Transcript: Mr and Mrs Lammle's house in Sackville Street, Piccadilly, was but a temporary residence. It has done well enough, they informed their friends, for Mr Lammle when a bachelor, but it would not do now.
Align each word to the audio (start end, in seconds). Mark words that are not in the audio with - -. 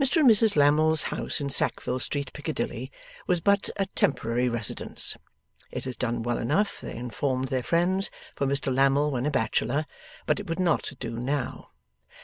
Mr 0.00 0.16
and 0.16 0.28
Mrs 0.28 0.56
Lammle's 0.56 1.04
house 1.14 1.40
in 1.40 1.48
Sackville 1.48 2.00
Street, 2.00 2.32
Piccadilly, 2.32 2.90
was 3.28 3.40
but 3.40 3.70
a 3.76 3.86
temporary 3.86 4.48
residence. 4.48 5.16
It 5.70 5.84
has 5.84 5.96
done 5.96 6.24
well 6.24 6.38
enough, 6.38 6.80
they 6.80 6.96
informed 6.96 7.50
their 7.50 7.62
friends, 7.62 8.10
for 8.34 8.48
Mr 8.48 8.74
Lammle 8.74 9.12
when 9.12 9.26
a 9.26 9.30
bachelor, 9.30 9.86
but 10.26 10.40
it 10.40 10.48
would 10.48 10.58
not 10.58 10.90
do 10.98 11.12
now. 11.12 11.68